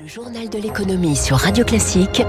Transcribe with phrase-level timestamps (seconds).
[0.00, 2.22] Le journal de l'économie sur Radio Classique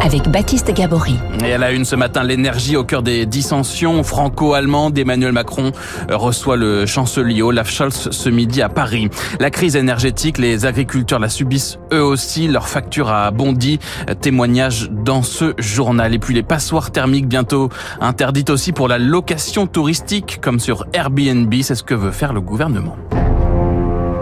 [0.00, 1.16] avec Baptiste Gabory.
[1.44, 4.96] Et à la une ce matin, l'énergie au cœur des dissensions franco-allemandes.
[4.96, 5.72] Emmanuel Macron
[6.08, 9.08] reçoit le chancelier Olaf Scholz ce midi à Paris.
[9.40, 12.46] La crise énergétique, les agriculteurs la subissent eux aussi.
[12.46, 13.80] Leur facture a bondi.
[14.20, 16.14] Témoignage dans ce journal.
[16.14, 17.68] Et puis les passoires thermiques bientôt
[18.00, 21.52] interdites aussi pour la location touristique comme sur Airbnb.
[21.62, 22.96] C'est ce que veut faire le gouvernement.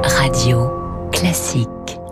[0.02, 0.70] Radio
[1.12, 1.68] Classique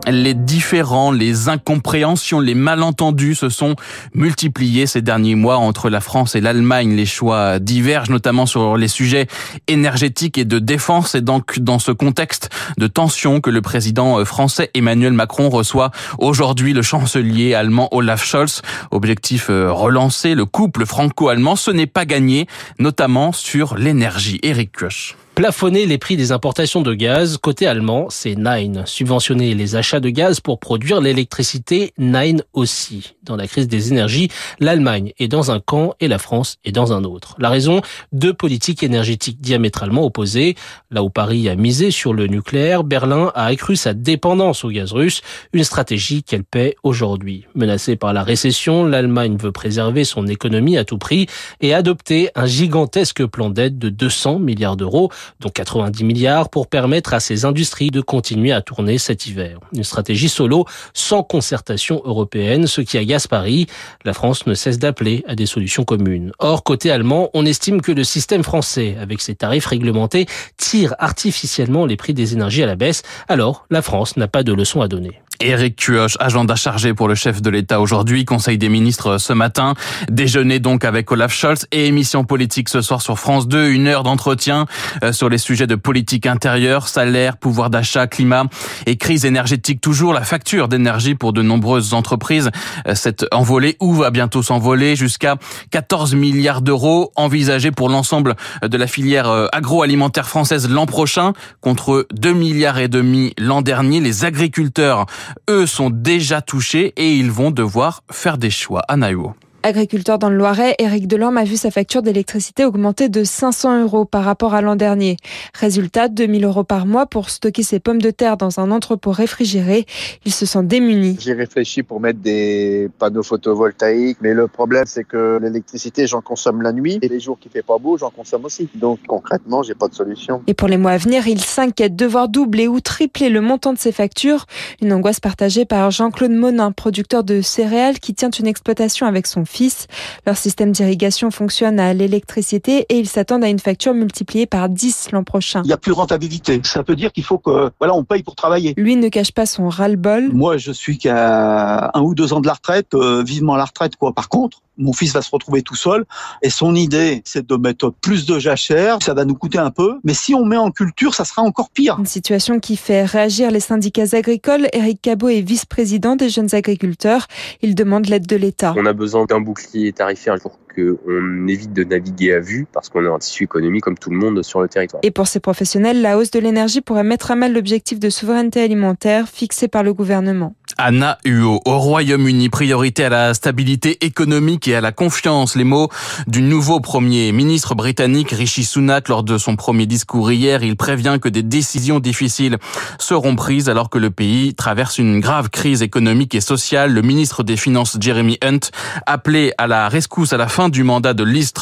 [0.06, 3.76] les différends, les incompréhensions, les malentendus se sont
[4.14, 6.94] multipliés ces derniers mois entre la France et l'Allemagne.
[6.94, 9.26] Les choix divergent notamment sur les sujets
[9.66, 11.14] énergétiques et de défense.
[11.14, 16.72] Et donc dans ce contexte de tension que le président français Emmanuel Macron reçoit aujourd'hui
[16.72, 18.62] le chancelier allemand Olaf Scholz.
[18.90, 21.56] Objectif euh, relancer le couple franco-allemand.
[21.56, 22.46] Ce n'est pas gagné,
[22.78, 24.38] notamment sur l'énergie.
[24.42, 25.16] Eric Kusch.
[25.34, 28.84] Plafonner les prix des importations de gaz, côté allemand, c'est Nine.
[28.86, 33.14] Subventionner les achats de gaz pour produire l'électricité, Nine aussi.
[33.24, 34.28] Dans la crise des énergies,
[34.60, 37.34] l'Allemagne est dans un camp et la France est dans un autre.
[37.40, 37.80] La raison,
[38.12, 40.54] deux politiques énergétiques diamétralement opposées.
[40.92, 44.92] Là où Paris a misé sur le nucléaire, Berlin a accru sa dépendance au gaz
[44.92, 45.20] russe,
[45.52, 47.46] une stratégie qu'elle paie aujourd'hui.
[47.56, 51.26] Menacée par la récession, l'Allemagne veut préserver son économie à tout prix
[51.60, 57.14] et adopter un gigantesque plan d'aide de 200 milliards d'euros dont 90 milliards pour permettre
[57.14, 59.58] à ces industries de continuer à tourner cet hiver.
[59.72, 63.66] Une stratégie solo sans concertation européenne, ce qui agace Paris.
[64.04, 66.32] La France ne cesse d'appeler à des solutions communes.
[66.38, 71.86] Or, côté allemand, on estime que le système français, avec ses tarifs réglementés, tire artificiellement
[71.86, 73.02] les prix des énergies à la baisse.
[73.28, 75.20] Alors, la France n'a pas de leçon à donner.
[75.40, 79.74] Eric Cuoche, agenda chargé pour le chef de l'État aujourd'hui, Conseil des ministres ce matin,
[80.08, 84.04] déjeuner donc avec Olaf Scholz et émission politique ce soir sur France 2, une heure
[84.04, 84.66] d'entretien
[85.02, 88.44] euh, sur les sujets de politique intérieure, salaire, pouvoir d'achat, climat
[88.86, 89.80] et crise énergétique.
[89.80, 92.50] Toujours la facture d'énergie pour de nombreuses entreprises
[92.86, 95.36] euh, s'est envolée ou va bientôt s'envoler jusqu'à
[95.70, 102.06] 14 milliards d'euros envisagés pour l'ensemble de la filière euh, agroalimentaire française l'an prochain contre
[102.12, 104.00] 2 milliards et demi l'an dernier.
[104.00, 105.06] Les agriculteurs
[105.48, 108.82] eux sont déjà touchés et ils vont devoir faire des choix.
[108.88, 109.34] Anaïo.
[109.64, 114.04] Agriculteur dans le Loiret, Éric Delorme a vu sa facture d'électricité augmenter de 500 euros
[114.04, 115.16] par rapport à l'an dernier.
[115.58, 119.86] Résultat, 2000 euros par mois pour stocker ses pommes de terre dans un entrepôt réfrigéré.
[120.26, 121.16] Il se sent démuni.
[121.18, 126.60] J'ai réfléchi pour mettre des panneaux photovoltaïques, mais le problème c'est que l'électricité j'en consomme
[126.60, 128.68] la nuit et les jours qui fait pas beau j'en consomme aussi.
[128.74, 130.42] Donc concrètement j'ai pas de solution.
[130.46, 133.72] Et pour les mois à venir, il s'inquiète de voir doubler ou tripler le montant
[133.72, 134.44] de ses factures.
[134.82, 139.46] Une angoisse partagée par Jean-Claude Monin, producteur de céréales qui tient une exploitation avec son
[139.54, 139.86] fils.
[140.26, 145.10] Leur système d'irrigation fonctionne à l'électricité et ils s'attendent à une facture multipliée par 10
[145.12, 145.62] l'an prochain.
[145.64, 146.60] Il n'y a plus de rentabilité.
[146.64, 148.74] Ça peut dire qu'il faut que, voilà, on paye pour travailler.
[148.76, 150.30] Lui ne cache pas son ras-le-bol.
[150.32, 153.96] Moi, je suis qu'à un ou deux ans de la retraite, euh, vivement la retraite,
[153.96, 154.12] quoi.
[154.12, 156.04] Par contre, mon fils va se retrouver tout seul
[156.42, 158.98] et son idée, c'est de mettre plus de jachères.
[159.02, 161.70] Ça va nous coûter un peu, mais si on met en culture, ça sera encore
[161.70, 161.96] pire.
[161.98, 164.68] Une situation qui fait réagir les syndicats agricoles.
[164.72, 167.26] Eric Cabot est vice-président des jeunes agriculteurs.
[167.62, 168.74] Il demande l'aide de l'État.
[168.76, 173.04] On a besoin d'un bouclier tarifaire pour qu'on évite de naviguer à vue parce qu'on
[173.04, 175.00] a un tissu économique comme tout le monde sur le territoire.
[175.02, 178.62] Et pour ces professionnels, la hausse de l'énergie pourrait mettre à mal l'objectif de souveraineté
[178.62, 180.54] alimentaire fixé par le gouvernement.
[180.76, 181.60] Anna Huot.
[181.64, 185.54] Au Royaume-Uni, priorité à la stabilité économique et à la confiance.
[185.54, 185.88] Les mots
[186.26, 190.64] du nouveau premier ministre britannique Rishi Sunak lors de son premier discours hier.
[190.64, 192.58] Il prévient que des décisions difficiles
[192.98, 196.92] seront prises alors que le pays traverse une grave crise économique et sociale.
[196.92, 198.70] Le ministre des Finances Jeremy Hunt,
[199.06, 201.52] appelé à la rescousse à la fin du mandat de Liz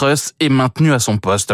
[0.41, 1.53] est maintenu à son poste.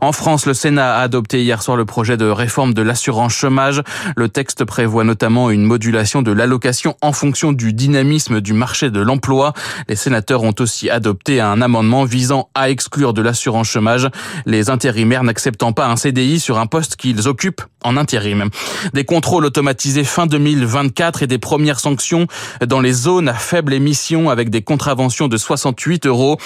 [0.00, 3.82] En France, le Sénat a adopté hier soir le projet de réforme de l'assurance chômage.
[4.16, 9.00] Le texte prévoit notamment une modulation de l'allocation en fonction du dynamisme du marché de
[9.00, 9.52] l'emploi.
[9.88, 14.08] Les sénateurs ont aussi adopté un amendement visant à exclure de l'assurance chômage
[14.46, 18.48] les intérimaires n'acceptant pas un CDI sur un poste qu'ils occupent en intérim.
[18.92, 22.26] Des contrôles automatisés fin 2024 et des premières sanctions
[22.66, 26.38] dans les zones à faible émission avec des contraventions de 68 euros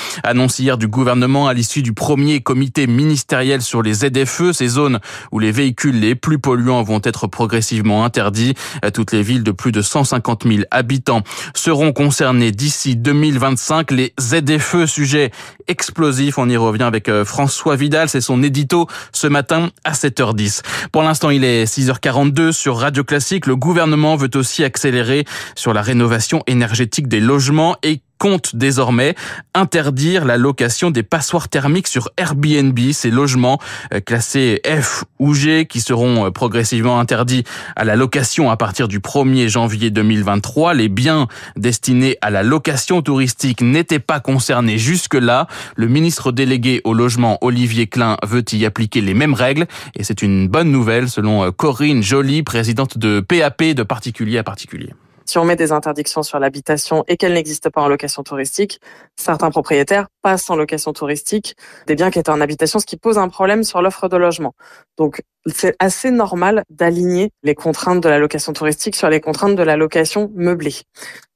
[0.44, 5.00] annoncé hier du gouvernement à l'issue du premier comité ministériel sur les ZFE, ces zones
[5.32, 8.52] où les véhicules les plus polluants vont être progressivement interdits.
[8.92, 11.22] Toutes les villes de plus de 150 000 habitants
[11.54, 13.90] seront concernés d'ici 2025.
[13.90, 15.30] Les ZFE, sujet
[15.66, 20.60] explosif, on y revient avec euh, François Vidal, c'est son édito ce matin à 7h10.
[20.92, 23.46] Pour l'instant, il est 6h42 sur Radio Classique.
[23.46, 25.24] Le gouvernement veut aussi accélérer
[25.54, 27.76] sur la rénovation énergétique des logements
[28.18, 29.14] compte désormais
[29.54, 33.58] interdire la location des passoires thermiques sur Airbnb, ces logements
[33.92, 37.44] euh, classés F ou G qui seront euh, progressivement interdits
[37.76, 40.74] à la location à partir du 1er janvier 2023.
[40.74, 45.46] Les biens destinés à la location touristique n'étaient pas concernés jusque-là.
[45.76, 50.22] Le ministre délégué au logement Olivier Klein veut y appliquer les mêmes règles et c'est
[50.22, 54.90] une bonne nouvelle selon euh, Corinne Joly, présidente de PAP de particulier à particulier
[55.24, 58.80] si on met des interdictions sur l'habitation et qu'elles n'existent pas en location touristique,
[59.16, 61.56] certains propriétaires passent en location touristique
[61.86, 64.54] des biens qui étaient en habitation, ce qui pose un problème sur l'offre de logement.
[64.96, 69.62] Donc, c'est assez normal d'aligner les contraintes de la location touristique sur les contraintes de
[69.62, 70.74] la location meublée.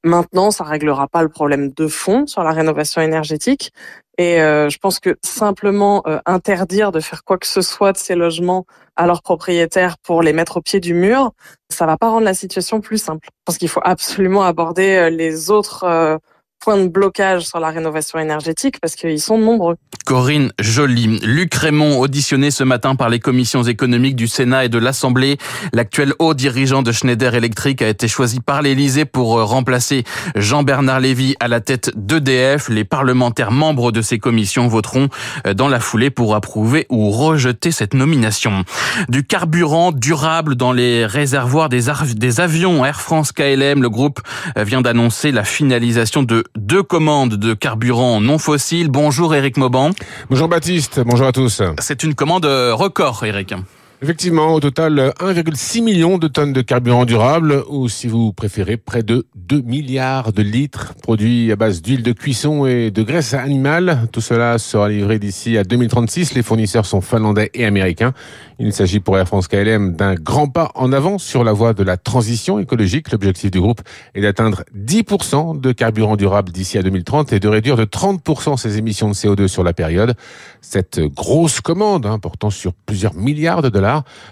[0.05, 3.73] Maintenant, ça réglera pas le problème de fond sur la rénovation énergétique.
[4.17, 7.99] Et euh, je pense que simplement euh, interdire de faire quoi que ce soit de
[7.99, 8.65] ces logements
[8.97, 11.33] à leurs propriétaires pour les mettre au pied du mur,
[11.69, 13.29] ça va pas rendre la situation plus simple.
[13.45, 16.19] Parce qu'il faut absolument aborder euh, les autres
[16.61, 19.77] point de blocage sur la rénovation énergétique parce qu'ils sont nombreux.
[20.05, 21.21] Corinne Joly.
[21.23, 25.37] Luc Raymond, auditionné ce matin par les commissions économiques du Sénat et de l'Assemblée.
[25.75, 31.01] L'actuel haut dirigeant de Schneider Electric a été choisi par l'Élysée pour euh, remplacer Jean-Bernard
[31.01, 32.71] Lévy à la tête d'EDF.
[32.71, 35.09] Les parlementaires membres de ces commissions voteront
[35.47, 38.65] euh, dans la foulée pour approuver ou rejeter cette nomination.
[39.11, 41.85] Du carburant durable dans les réservoirs des,
[42.15, 44.21] des avions Air France KLM, le groupe
[44.57, 48.89] euh, vient d'annoncer la finalisation de deux commandes de carburant non fossile.
[48.89, 49.91] Bonjour Eric Mauban.
[50.31, 51.63] Bonjour Baptiste, bonjour à tous.
[51.81, 53.55] C'est une commande record Eric.
[54.01, 59.03] Effectivement, au total, 1,6 million de tonnes de carburant durable, ou si vous préférez, près
[59.03, 64.07] de 2 milliards de litres produits à base d'huile de cuisson et de graisse animale.
[64.13, 66.35] Tout cela sera livré d'ici à 2036.
[66.35, 68.13] Les fournisseurs sont finlandais et américains.
[68.61, 71.83] Il s'agit pour Air France KLM d'un grand pas en avant sur la voie de
[71.83, 73.11] la transition écologique.
[73.11, 73.81] L'objectif du groupe
[74.15, 78.79] est d'atteindre 10% de carburant durable d'ici à 2030 et de réduire de 30% ses
[78.79, 80.15] émissions de CO2 sur la période.
[80.61, 83.88] Cette grosse commande, hein, portant sur plusieurs milliards de dollars,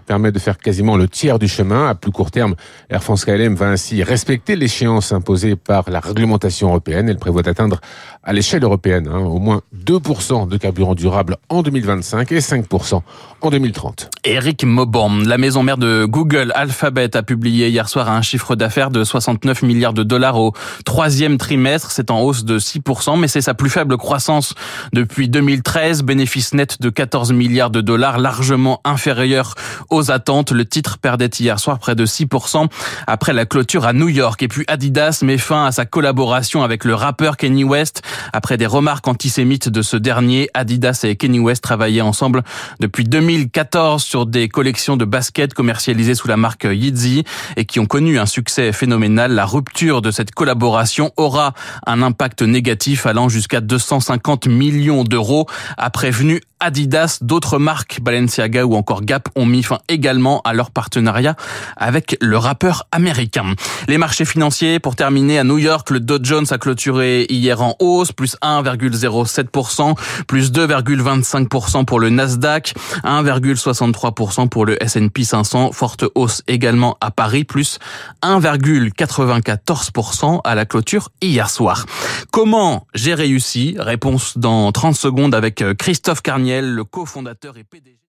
[0.07, 1.89] permet de faire quasiment le tiers du chemin.
[1.89, 2.55] À plus court terme,
[2.91, 7.09] Air France KLM va ainsi respecter l'échéance imposée par la réglementation européenne.
[7.09, 7.81] Elle prévoit d'atteindre
[8.23, 13.03] à l'échelle européenne hein, au moins 2% de carburant durable en 2025 et 5%
[13.41, 14.11] en 2030.
[14.25, 18.91] Eric Mauban, la maison mère de Google Alphabet a publié hier soir un chiffre d'affaires
[18.91, 20.53] de 69 milliards de dollars au
[20.85, 21.93] troisième trimestre.
[21.93, 24.55] C'est en hausse de 6%, mais c'est sa plus faible croissance
[24.93, 26.03] depuis 2013.
[26.03, 29.55] Bénéfice net de 14 milliards de dollars, largement inférieur
[29.91, 30.51] aux attentes.
[30.51, 32.67] Le titre perdait hier soir près de 6%
[33.07, 34.43] après la clôture à New York.
[34.43, 38.03] Et puis Adidas met fin à sa collaboration avec le rappeur Kenny West.
[38.33, 42.43] Après des remarques antisémites ce dernier, Adidas et Kenny West travaillaient ensemble
[42.81, 47.25] depuis 2014 sur des collections de baskets commercialisées sous la marque Yeezy
[47.57, 49.33] et qui ont connu un succès phénoménal.
[49.33, 51.55] La rupture de cette collaboration aura
[51.87, 55.47] un impact négatif allant jusqu'à 250 millions d'euros,
[55.77, 60.71] a prévenu Adidas, d'autres marques, Balenciaga ou encore Gap, ont mis fin également à leur
[60.71, 61.37] partenariat
[61.77, 63.53] avec le rappeur américain.
[63.89, 67.77] Les marchés financiers, pour terminer, à New York, le Dow Jones a clôturé hier en
[67.79, 72.73] hausse, plus 1,07%, plus 2,25% pour le Nasdaq,
[73.05, 77.79] 1,63% pour le S&P 500, forte hausse également à Paris, plus
[78.23, 81.85] 1,94% à la clôture hier soir.
[82.31, 83.77] Comment j'ai réussi?
[83.79, 88.01] Réponse dans 30 secondes avec Christophe Carnier le cofondateur et PDG.